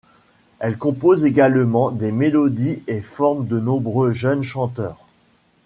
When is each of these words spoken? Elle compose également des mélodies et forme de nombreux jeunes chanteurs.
Elle 0.57 0.79
compose 0.79 1.25
également 1.25 1.91
des 1.91 2.11
mélodies 2.11 2.81
et 2.87 3.03
forme 3.03 3.45
de 3.45 3.59
nombreux 3.59 4.13
jeunes 4.13 4.41
chanteurs. 4.41 5.05